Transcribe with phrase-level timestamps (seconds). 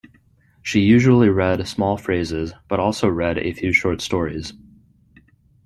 [0.63, 4.51] She usually read small phrases but also read a few short stories.